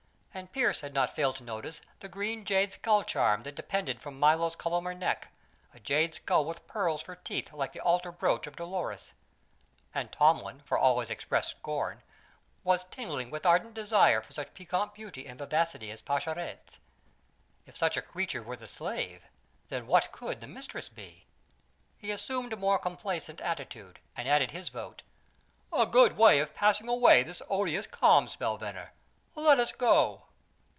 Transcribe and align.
And 0.33 0.49
Pearse 0.53 0.79
had 0.79 0.93
not 0.93 1.13
failed 1.13 1.35
to 1.35 1.43
notice 1.43 1.81
the 1.99 2.07
green 2.07 2.45
jade 2.45 2.71
skull 2.71 3.03
charm 3.03 3.43
that 3.43 3.53
depended 3.53 4.01
from 4.01 4.17
Milo's 4.17 4.55
columnar 4.55 4.93
neck, 4.93 5.27
a 5.73 5.79
jade 5.81 6.15
skull 6.15 6.45
with 6.45 6.65
pearls 6.67 7.01
for 7.01 7.17
teeth 7.17 7.51
like 7.51 7.73
the 7.73 7.81
altar 7.81 8.13
brooch 8.13 8.47
of 8.47 8.55
Dolores. 8.55 9.11
And 9.93 10.09
Tomlin, 10.09 10.61
for 10.63 10.77
all 10.77 11.01
his 11.01 11.09
expressed 11.09 11.57
scorn, 11.57 12.01
was 12.63 12.85
tingling 12.85 13.29
with 13.29 13.45
ardent 13.45 13.73
desire 13.73 14.21
for 14.21 14.31
such 14.31 14.53
piquant 14.53 14.93
beauty 14.93 15.27
and 15.27 15.37
vivacity 15.37 15.91
as 15.91 16.01
Pascherette's. 16.01 16.79
If 17.65 17.75
such 17.75 17.97
a 17.97 18.01
creature 18.01 18.41
were 18.41 18.55
the 18.55 18.67
slave, 18.67 19.23
then 19.67 19.85
what 19.85 20.13
could 20.13 20.39
the 20.39 20.47
mistress 20.47 20.87
be? 20.87 21.25
He 21.97 22.09
assumed 22.09 22.53
a 22.53 22.57
more 22.57 22.79
complaisant 22.79 23.41
attitude, 23.41 23.99
and 24.15 24.29
added 24.29 24.51
his 24.51 24.69
vote: 24.69 25.01
"A 25.73 25.85
good 25.85 26.15
way 26.15 26.39
of 26.39 26.55
passing 26.55 26.87
away 26.87 27.21
this 27.21 27.41
odious 27.49 27.85
calm 27.85 28.29
spell, 28.29 28.57
Venner. 28.57 28.93
Let 29.33 29.59
us 29.61 29.71
go." 29.71 30.23